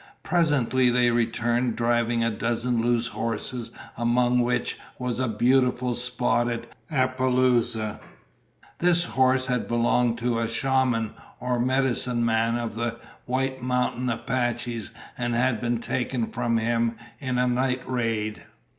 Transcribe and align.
Presently 0.23 0.89
they 0.89 1.11
returned 1.11 1.75
driving 1.75 2.23
a 2.23 2.31
dozen 2.31 2.81
loose 2.81 3.09
horses 3.09 3.69
among 3.95 4.39
which 4.41 4.79
was 4.97 5.19
a 5.19 5.27
beautiful 5.27 5.93
spotted 5.93 6.65
apaloosa. 6.89 7.99
This 8.79 9.03
horse 9.05 9.45
had 9.45 9.67
belonged 9.67 10.17
to 10.17 10.39
a 10.39 10.49
shaman, 10.49 11.13
or 11.39 11.59
medicine 11.59 12.25
man, 12.25 12.57
of 12.57 12.73
the 12.73 12.97
White 13.27 13.61
Mountain 13.61 14.09
Apaches 14.09 14.89
and 15.19 15.35
had 15.35 15.61
been 15.61 15.77
taken 15.79 16.31
from 16.31 16.57
him 16.57 16.95
in 17.19 17.37
a 17.37 17.45
night 17.45 17.83
raid. 17.87 18.41